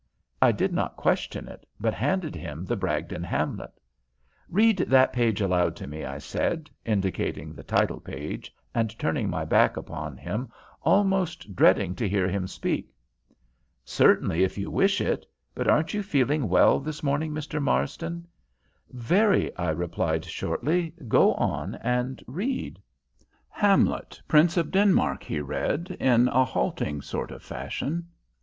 [0.41, 3.79] I did not question it, but handed him the Bragdon Hamlet.
[4.49, 9.45] "Read that page aloud to me," I said, indicating the title page and turning my
[9.45, 10.49] back upon him,
[10.81, 12.91] almost dreading to hear him speak.
[13.85, 17.61] "Certainly, if you wish it; but aren't you feeling well this morning, Mr.
[17.61, 18.27] Marsden?"
[18.89, 20.95] "Very," I replied, shortly.
[21.07, 22.81] "Go on and read."
[23.49, 28.07] "Hamlet, Prince of Denmark," he read, in a halting sort of fashion.